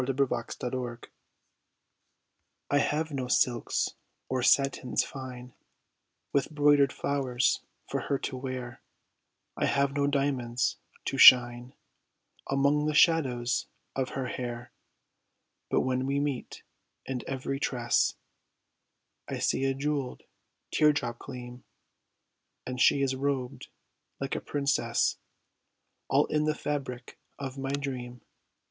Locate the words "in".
0.41-0.71, 17.05-17.21, 26.25-26.45